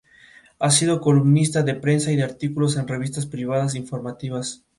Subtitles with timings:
[0.57, 4.63] Ha sido columnista de prensa y de artículos en revistas privadas informativas.